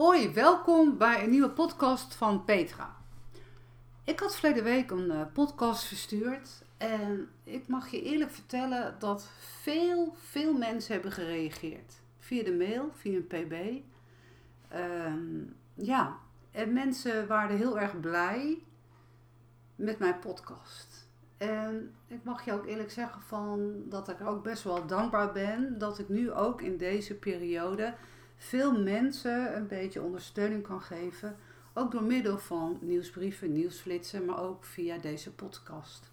[0.00, 2.96] Hoi, welkom bij een nieuwe podcast van Petra.
[4.04, 9.28] Ik had verleden week een uh, podcast verstuurd en ik mag je eerlijk vertellen dat
[9.62, 12.00] veel, veel mensen hebben gereageerd.
[12.18, 13.54] Via de mail, via een pb.
[14.68, 15.42] Ehm,
[15.74, 16.18] ja,
[16.50, 18.62] en mensen waren heel erg blij
[19.76, 21.08] met mijn podcast.
[21.36, 25.78] En ik mag je ook eerlijk zeggen van dat ik ook best wel dankbaar ben
[25.78, 27.94] dat ik nu ook in deze periode
[28.42, 31.36] veel mensen een beetje ondersteuning kan geven.
[31.74, 36.10] Ook door middel van nieuwsbrieven, nieuwsflitsen, maar ook via deze podcast.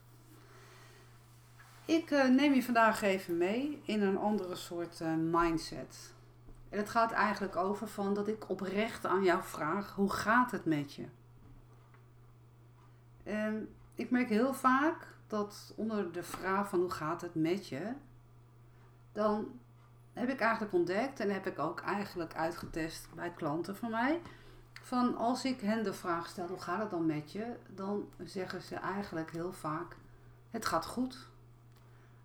[1.86, 6.14] Ik uh, neem je vandaag even mee in een andere soort uh, mindset.
[6.70, 10.66] En het gaat eigenlijk over van dat ik oprecht aan jou vraag, hoe gaat het
[10.66, 11.06] met je?
[13.24, 17.94] En ik merk heel vaak dat onder de vraag van hoe gaat het met je,
[19.12, 19.60] dan
[20.18, 24.22] heb ik eigenlijk ontdekt en heb ik ook eigenlijk uitgetest bij klanten van mij.
[24.82, 27.56] Van als ik hen de vraag stel, hoe gaat het dan met je?
[27.70, 29.96] Dan zeggen ze eigenlijk heel vaak,
[30.50, 31.28] het gaat goed.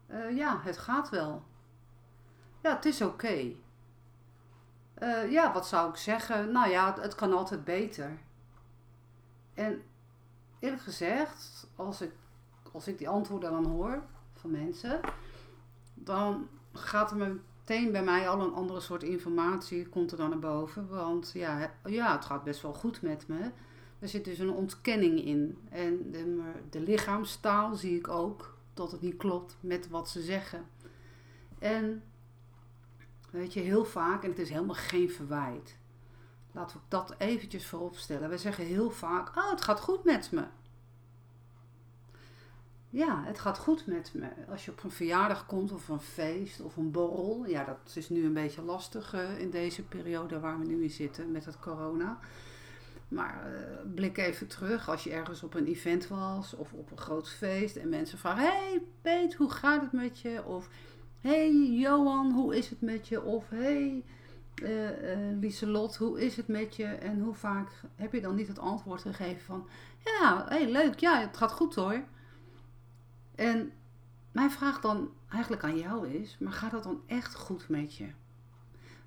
[0.07, 1.43] Uh, ja, het gaat wel.
[2.61, 3.53] Ja, het is oké.
[5.03, 6.53] Uh, ja, wat zou ik zeggen?
[6.53, 8.19] Nou ja, het, het, kan altijd beter.
[9.55, 9.83] En
[10.59, 12.13] eerlijk gezegd, als ik,
[12.73, 15.01] als ik die antwoorden dan hoor van mensen,
[15.95, 17.17] dan gaat er
[17.67, 20.89] meteen bij mij al een andere soort informatie, komt er dan naar boven.
[20.89, 23.51] Want ja, ja het gaat best wel goed met me.
[23.99, 25.59] Er zit dus een ontkenning in.
[25.69, 30.67] En de, de lichaamstaal zie ik ook dat het niet klopt met wat ze zeggen.
[31.59, 32.03] En
[33.31, 35.77] weet je, heel vaak, en het is helemaal geen verwijt.
[36.53, 38.31] Laten we dat eventjes voorop stellen.
[38.31, 40.45] We zeggen heel vaak, oh het gaat goed met me.
[42.93, 44.27] Ja, het gaat goed met me.
[44.51, 47.45] Als je op een verjaardag komt of een feest of een borrel.
[47.47, 50.91] Ja, dat is nu een beetje lastig uh, in deze periode waar we nu in
[50.91, 52.19] zitten met het corona.
[53.09, 56.99] Maar uh, blik even terug als je ergens op een event was of op een
[56.99, 60.45] groot feest en mensen vragen: Hey Peet, hoe gaat het met je?
[60.45, 60.69] Of
[61.21, 63.23] Hey Johan, hoe is het met je?
[63.23, 64.05] Of Hey
[64.63, 64.71] uh,
[65.41, 66.85] Lieselot, hoe is het met je?
[66.85, 69.67] En hoe vaak heb je dan niet het antwoord gegeven van:
[70.05, 72.03] Ja, hey, leuk, ja, het gaat goed hoor.
[73.43, 73.73] En
[74.33, 78.09] mijn vraag dan eigenlijk aan jou is: Maar gaat het dan echt goed met je?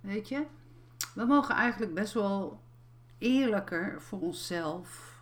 [0.02, 0.46] Weet je,
[1.14, 2.60] we mogen eigenlijk best wel
[3.18, 5.20] eerlijker voor onszelf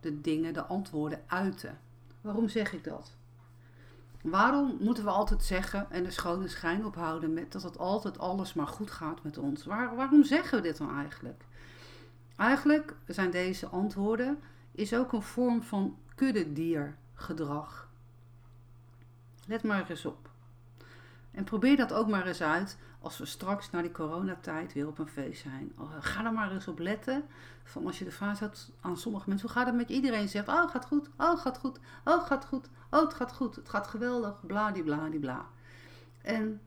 [0.00, 1.78] de dingen, de antwoorden uiten.
[2.20, 3.16] Waarom zeg ik dat?
[4.22, 8.54] Waarom moeten we altijd zeggen en de schone schijn ophouden met dat het altijd alles
[8.54, 9.64] maar goed gaat met ons?
[9.64, 11.44] Waar, waarom zeggen we dit dan eigenlijk?
[12.36, 14.38] Eigenlijk zijn deze antwoorden
[14.72, 17.87] is ook een vorm van kuddediergedrag.
[19.48, 20.30] Let maar eens op.
[21.30, 24.98] En probeer dat ook maar eens uit als we straks na die coronatijd weer op
[24.98, 25.72] een feest zijn.
[25.78, 27.24] Oh, ga er maar eens op letten.
[27.64, 30.28] Van als je de vraag stelt aan sommige mensen, hoe gaat het met iedereen?
[30.28, 33.68] Zegt, oh gaat goed, oh gaat goed, oh gaat goed, oh het gaat goed, het
[33.68, 35.46] gaat geweldig, bladibladibla.
[36.22, 36.60] En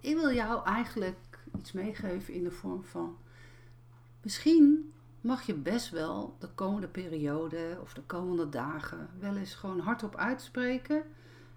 [0.00, 3.16] ik wil jou eigenlijk iets meegeven in de vorm van,
[4.22, 9.80] misschien mag je best wel de komende periode of de komende dagen wel eens gewoon
[9.80, 11.02] hardop uitspreken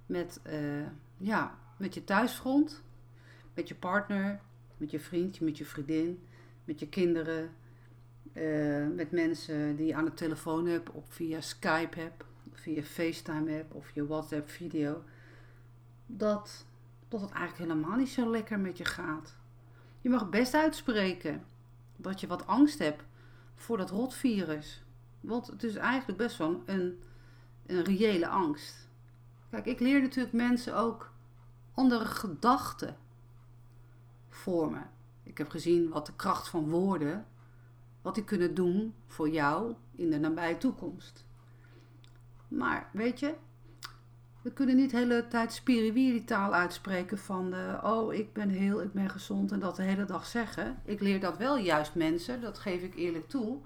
[0.05, 2.83] met, uh, ja, met je thuisfront
[3.55, 4.39] met je partner,
[4.77, 6.23] met je vriend, met je vriendin,
[6.63, 7.55] met je kinderen,
[8.33, 13.51] uh, met mensen die je aan de telefoon hebt, of via Skype hebt, via FaceTime
[13.51, 15.03] hebt, of je WhatsApp video,
[16.05, 16.66] dat,
[17.07, 19.35] dat het eigenlijk helemaal niet zo lekker met je gaat.
[20.01, 21.43] Je mag best uitspreken
[21.95, 23.03] dat je wat angst hebt
[23.55, 24.83] voor dat rotvirus.
[25.22, 26.99] Want het is eigenlijk best wel een,
[27.66, 28.84] een reële angst.
[29.55, 31.11] Kijk, ik leer natuurlijk mensen ook
[31.73, 32.97] andere gedachten
[34.29, 34.89] vormen.
[35.23, 37.25] Ik heb gezien wat de kracht van woorden,
[38.01, 41.25] wat die kunnen doen voor jou in de nabije toekomst.
[42.47, 43.33] Maar weet je,
[44.41, 49.09] we kunnen niet de hele tijd spirituele uitspreken van oh ik ben heel, ik ben
[49.09, 50.81] gezond en dat de hele dag zeggen.
[50.85, 53.57] Ik leer dat wel juist mensen, dat geef ik eerlijk toe.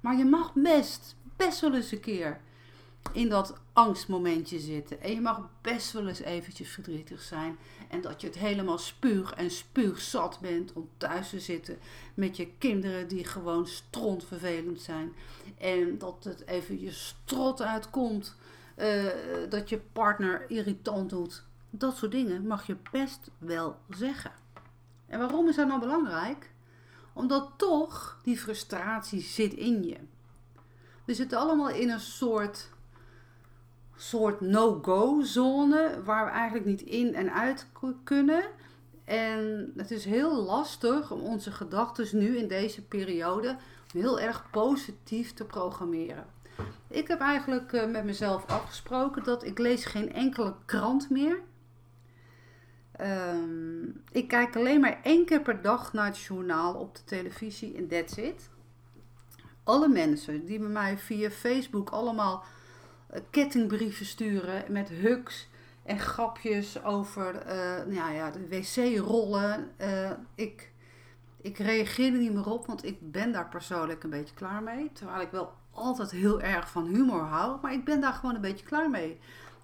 [0.00, 2.40] Maar je mag best, best wel eens een keer
[3.12, 5.00] in dat angstmomentje zitten.
[5.00, 7.56] En je mag best wel eens eventjes verdrietig zijn.
[7.88, 11.78] En dat je het helemaal spuug en spuugzat bent om thuis te zitten
[12.14, 15.12] met je kinderen die gewoon strontvervelend zijn.
[15.58, 18.36] En dat het even je strot uitkomt.
[18.76, 19.04] Uh,
[19.48, 21.44] dat je partner irritant doet.
[21.70, 24.32] Dat soort dingen mag je best wel zeggen.
[25.06, 26.50] En waarom is dat nou belangrijk?
[27.12, 29.96] Omdat toch die frustratie zit in je.
[31.04, 32.68] We zitten allemaal in een soort
[33.96, 37.66] soort no-go zone waar we eigenlijk niet in en uit
[38.04, 38.44] kunnen.
[39.04, 43.56] En het is heel lastig om onze gedachten nu in deze periode
[43.92, 46.26] heel erg positief te programmeren.
[46.88, 51.40] Ik heb eigenlijk eh, met mezelf afgesproken dat ik lees geen enkele krant meer.
[53.00, 57.76] Um, ik kijk alleen maar één keer per dag naar het journaal op de televisie
[57.76, 58.50] en that's it.
[59.64, 62.44] Alle mensen die bij mij via Facebook allemaal
[63.30, 65.48] kettingbrieven sturen met hugs
[65.82, 69.70] en grapjes over uh, ja, de wc-rollen.
[69.80, 70.72] Uh, ik,
[71.40, 74.90] ik reageer er niet meer op, want ik ben daar persoonlijk een beetje klaar mee.
[74.92, 78.40] Terwijl ik wel altijd heel erg van humor hou, maar ik ben daar gewoon een
[78.40, 79.20] beetje klaar mee.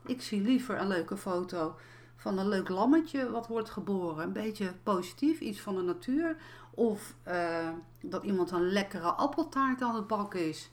[0.06, 1.76] Ik zie liever een leuke foto
[2.16, 4.24] van een leuk lammetje wat wordt geboren.
[4.24, 6.36] Een beetje positief, iets van de natuur.
[6.70, 7.68] Of uh,
[8.02, 10.70] dat iemand een lekkere appeltaart aan het bakken is.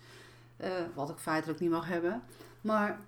[0.93, 2.23] Wat ik feitelijk niet mag hebben.
[2.67, 2.99] Maar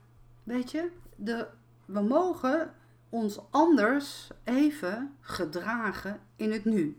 [0.44, 1.48] weet je, de,
[1.86, 2.74] we mogen
[3.10, 6.98] ons anders even gedragen in het nu.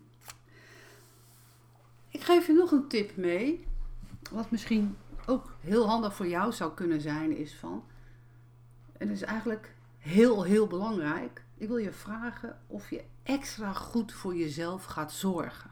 [2.09, 3.67] Ik geef je nog een tip mee.
[4.31, 4.97] Wat misschien
[5.27, 7.85] ook heel handig voor jou zou kunnen zijn, is van.
[8.99, 11.45] Het is eigenlijk heel, heel belangrijk.
[11.57, 15.71] Ik wil je vragen of je extra goed voor jezelf gaat zorgen.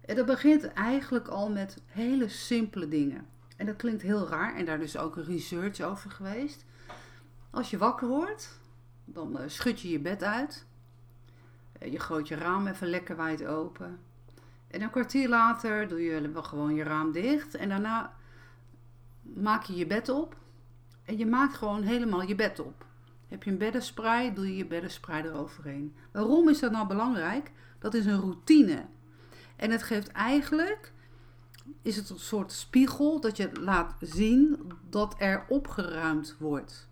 [0.00, 3.26] En dat begint eigenlijk al met hele simpele dingen.
[3.58, 6.64] En dat klinkt heel raar en daar is ook een research over geweest.
[7.50, 8.60] Als je wakker wordt,
[9.04, 10.66] dan eh, schud je je bed uit.
[11.78, 13.98] Eh, je gooit je raam even lekker wijd open.
[14.68, 17.54] En een kwartier later doe je gewoon je raam dicht.
[17.54, 18.14] En daarna
[19.22, 20.36] maak je je bed op.
[21.04, 22.86] En je maakt gewoon helemaal je bed op.
[23.28, 25.94] Heb je een beddenspray, doe je je beddenspray eroverheen.
[26.12, 27.50] Waarom is dat nou belangrijk?
[27.78, 28.84] Dat is een routine.
[29.56, 30.92] En het geeft eigenlijk,
[31.82, 36.88] is het een soort spiegel dat je laat zien dat er opgeruimd wordt.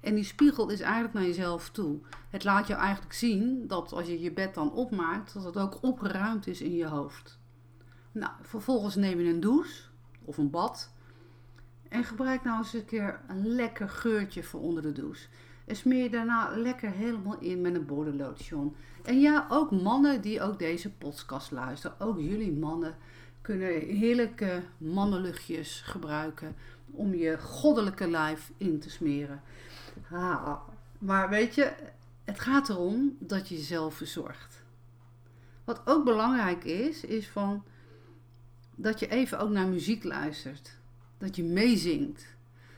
[0.00, 1.98] En die spiegel is eigenlijk naar jezelf toe.
[2.30, 5.78] Het laat je eigenlijk zien dat als je je bed dan opmaakt, dat het ook
[5.82, 7.38] opgeruimd is in je hoofd.
[8.12, 9.82] Nou, vervolgens neem je een douche
[10.24, 10.92] of een bad.
[11.88, 15.28] En gebruik nou eens een keer een lekker geurtje voor onder de douche.
[15.64, 18.74] En smeer je daarna lekker helemaal in met een bodylotion.
[19.02, 22.96] En ja, ook mannen die ook deze podcast luisteren, ook jullie mannen,
[23.50, 26.56] kunnen heerlijke mannenluchtjes gebruiken
[26.90, 29.42] om je goddelijke lijf in te smeren.
[30.98, 31.72] Maar weet je,
[32.24, 34.62] het gaat erom dat je jezelf verzorgt.
[35.64, 37.64] Wat ook belangrijk is, is van
[38.74, 40.76] dat je even ook naar muziek luistert.
[41.18, 42.26] Dat je meezingt.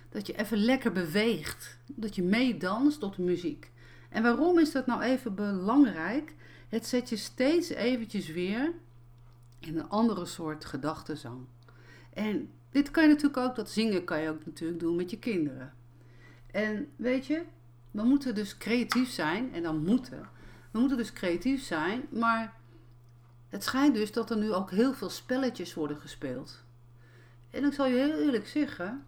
[0.08, 1.78] Dat je even lekker beweegt.
[1.86, 3.70] Dat je meedanst tot de muziek.
[4.08, 6.34] En waarom is dat nou even belangrijk?
[6.68, 8.72] Het zet je steeds eventjes weer
[9.66, 11.46] in een andere soort gedachtenzang.
[12.12, 15.18] En dit kan je natuurlijk ook, dat zingen kan je ook natuurlijk doen met je
[15.18, 15.72] kinderen.
[16.50, 17.42] En weet je,
[17.90, 19.52] we moeten dus creatief zijn.
[19.52, 20.28] En dan moeten.
[20.70, 22.02] We moeten dus creatief zijn.
[22.10, 22.54] Maar
[23.48, 26.64] het schijnt dus dat er nu ook heel veel spelletjes worden gespeeld.
[27.50, 29.04] En ik zal je heel eerlijk zeggen.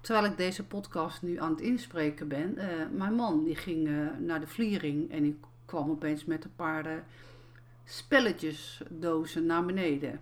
[0.00, 2.54] Terwijl ik deze podcast nu aan het inspreken ben.
[2.58, 5.10] Uh, mijn man die ging uh, naar de vliering.
[5.10, 6.92] En ik kwam opeens met een paar uh,
[7.84, 10.20] spelletjesdozen naar beneden.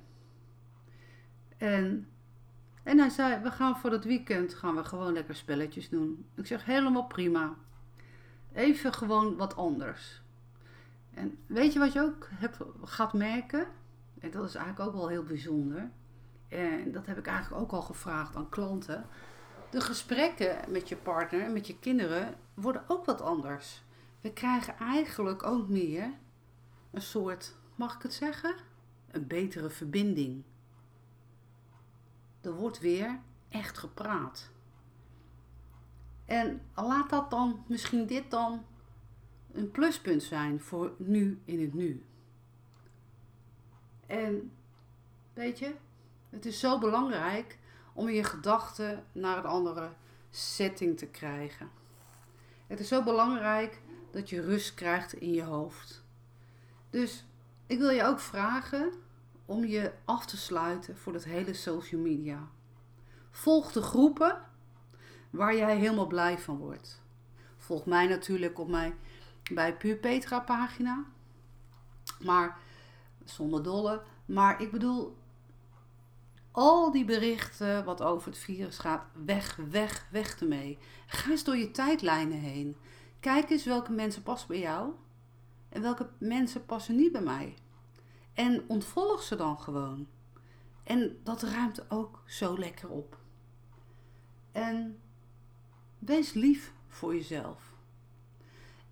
[1.56, 2.06] En
[2.82, 6.26] en hij zei, we gaan voor het weekend gaan we gewoon lekker spelletjes doen.
[6.34, 7.54] Ik zeg, helemaal prima.
[8.52, 10.22] Even gewoon wat anders.
[11.14, 13.66] En weet je wat je ook hebt, gaat merken?
[14.20, 15.90] En dat is eigenlijk ook wel heel bijzonder.
[16.48, 19.06] En dat heb ik eigenlijk ook al gevraagd aan klanten.
[19.70, 23.82] De gesprekken met je partner en met je kinderen worden ook wat anders.
[24.20, 26.12] We krijgen eigenlijk ook meer
[26.92, 28.54] een soort, mag ik het zeggen?
[29.10, 30.42] Een betere verbinding.
[32.40, 34.50] Er wordt weer echt gepraat.
[36.24, 38.64] En laat dat dan, misschien dit dan,
[39.52, 42.04] een pluspunt zijn voor nu in het nu.
[44.06, 44.52] En
[45.32, 45.74] weet je,
[46.30, 47.58] het is zo belangrijk
[47.92, 49.92] om je gedachten naar een andere
[50.30, 51.70] setting te krijgen.
[52.66, 53.80] Het is zo belangrijk
[54.10, 56.01] dat je rust krijgt in je hoofd.
[56.92, 57.24] Dus
[57.66, 58.92] ik wil je ook vragen
[59.44, 62.48] om je af te sluiten voor dat hele social media.
[63.30, 64.40] Volg de groepen
[65.30, 67.02] waar jij helemaal blij van wordt.
[67.56, 68.94] Volg mij natuurlijk op mijn
[69.52, 71.04] bij Puur Petra pagina.
[72.20, 72.58] Maar
[73.24, 74.02] zonder dolle.
[74.26, 75.16] Maar ik bedoel,
[76.50, 80.78] al die berichten wat over het virus gaat, weg, weg, weg ermee.
[81.06, 82.76] Ga eens door je tijdlijnen heen.
[83.20, 84.92] Kijk eens welke mensen passen bij jou
[85.72, 87.54] en welke mensen passen niet bij mij.
[88.34, 90.06] En ontvolg ze dan gewoon.
[90.84, 93.16] En dat ruimt ook zo lekker op.
[94.52, 94.98] En
[95.98, 97.72] wees lief voor jezelf.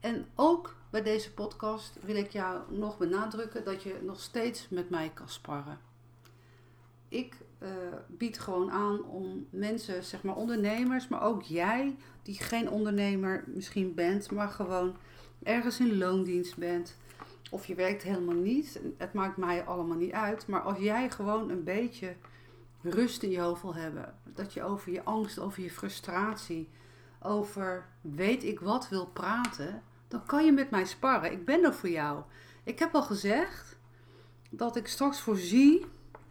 [0.01, 4.91] En ook bij deze podcast wil ik jou nog benadrukken dat je nog steeds met
[4.91, 5.79] mij kan sparren.
[7.09, 7.69] Ik uh,
[8.09, 13.95] bied gewoon aan om mensen, zeg maar ondernemers, maar ook jij, die geen ondernemer misschien
[13.95, 14.97] bent, maar gewoon
[15.43, 16.97] ergens in loondienst bent.
[17.51, 18.81] Of je werkt helemaal niet.
[18.97, 20.47] Het maakt mij allemaal niet uit.
[20.47, 22.17] Maar als jij gewoon een beetje
[22.83, 24.15] rust in je hoofd wil hebben.
[24.25, 26.69] Dat je over je angst, over je frustratie,
[27.23, 29.83] over weet ik wat wil praten.
[30.09, 31.33] Dan kan je met mij sparren.
[31.33, 32.23] Ik ben er voor jou.
[32.65, 33.77] Ik heb al gezegd
[34.51, 35.87] dat ik straks voorzie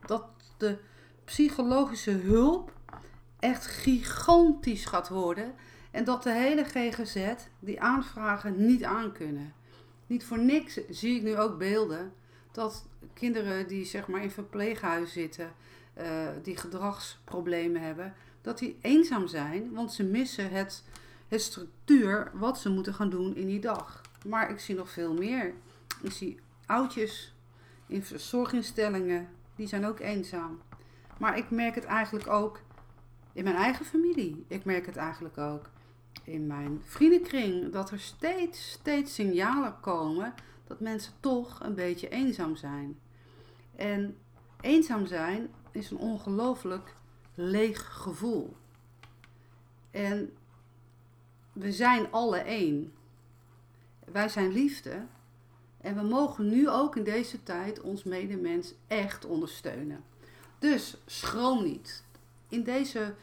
[0.05, 0.23] dat
[0.57, 0.77] de
[1.25, 2.77] psychologische hulp
[3.39, 5.53] echt gigantisch gaat worden.
[5.91, 9.53] En dat de hele GGZ die aanvragen niet aankunnen.
[10.07, 12.13] Niet voor niks zie ik nu ook beelden
[12.51, 15.51] dat kinderen die zeg maar in verpleeghuis zitten,
[15.97, 16.05] uh,
[16.43, 20.83] die gedragsproblemen hebben, dat die eenzaam zijn, want ze missen het,
[21.27, 24.01] het structuur wat ze moeten gaan doen in die dag.
[24.25, 25.53] Maar ik zie nog veel meer.
[26.01, 27.33] Ik zie oudjes
[27.87, 30.61] in zorginstellingen, die zijn ook eenzaam.
[31.17, 32.61] Maar ik merk het eigenlijk ook
[33.33, 34.45] in mijn eigen familie.
[34.47, 35.69] Ik merk het eigenlijk ook
[36.23, 37.71] in mijn vriendenkring.
[37.71, 40.33] Dat er steeds, steeds signalen komen
[40.67, 42.99] dat mensen toch een beetje eenzaam zijn.
[43.75, 44.17] En
[44.61, 46.95] eenzaam zijn is een ongelooflijk
[47.35, 48.55] leeg gevoel.
[49.91, 50.33] En
[51.53, 52.93] we zijn alle één.
[54.11, 55.05] Wij zijn liefde.
[55.81, 60.03] En we mogen nu ook in deze tijd ons medemens echt ondersteunen.
[60.59, 62.03] Dus schroom niet.
[62.49, 63.15] In deze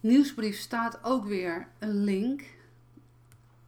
[0.00, 2.42] nieuwsbrief staat ook weer een link.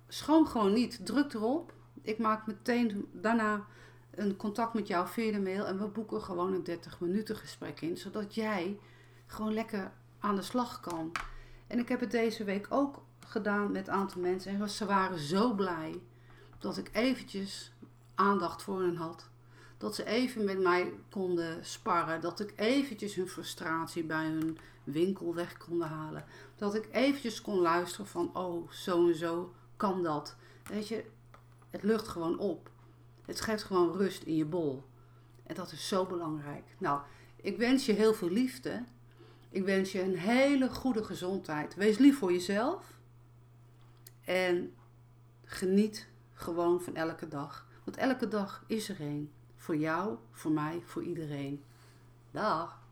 [0.09, 1.07] Schroom gewoon niet.
[1.07, 1.73] Druk erop.
[2.03, 3.67] Ik maak meteen daarna
[4.11, 7.81] een contact met jou via de mail en we boeken gewoon een 30 minuten gesprek
[7.81, 8.79] in, zodat jij
[9.27, 11.13] gewoon lekker aan de slag kan.
[11.67, 15.19] En ik heb het deze week ook gedaan met een aantal mensen en ze waren
[15.19, 16.01] zo blij
[16.59, 17.73] dat ik eventjes
[18.15, 19.29] aandacht voor hen had.
[19.79, 22.21] Dat ze even met mij konden sparren.
[22.21, 26.25] Dat ik eventjes hun frustratie bij hun winkel weg konden halen.
[26.57, 30.37] Dat ik eventjes kon luisteren van, oh, zo en zo kan dat.
[30.65, 31.05] Weet je,
[31.71, 32.71] het lucht gewoon op.
[33.25, 34.85] Het geeft gewoon rust in je bol.
[35.43, 36.65] En dat is zo belangrijk.
[36.79, 37.01] Nou,
[37.37, 38.85] ik wens je heel veel liefde.
[39.51, 41.75] Ik wens je een hele goede gezondheid.
[41.75, 42.99] Wees lief voor jezelf.
[44.25, 44.75] En
[45.45, 47.67] geniet gewoon van elke dag.
[47.85, 49.33] Want elke dag is er één.
[49.59, 51.65] Voor jou, voor mij, voor iedereen.
[52.31, 52.88] Dag.